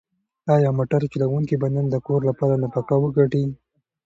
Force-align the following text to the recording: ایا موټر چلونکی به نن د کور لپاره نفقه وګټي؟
ایا 0.53 0.69
موټر 0.77 1.01
چلونکی 1.11 1.55
به 1.61 1.67
نن 1.73 1.85
د 1.89 1.95
کور 2.05 2.19
لپاره 2.29 2.59
نفقه 2.63 2.95
وګټي؟ 2.99 3.43